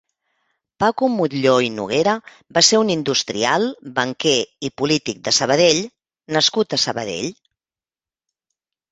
Paco 0.83 1.07
Mutlló 1.15 1.51
i 1.65 1.67
Noguera 1.73 2.13
va 2.57 2.63
ser 2.67 2.79
un 2.83 2.89
industrial, 2.93 3.65
banquer 3.99 4.33
i 4.69 4.71
polític 4.83 5.19
de 5.27 5.33
Sabadell 5.41 5.83
nascut 6.39 6.75
a 6.79 6.81
Sabadell. 6.85 7.29